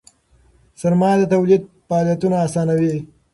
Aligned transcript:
سرمایه 0.81 1.17
د 1.21 1.23
تولید 1.33 1.61
فعالیتونه 1.87 2.35
آسانوي. 2.45 2.95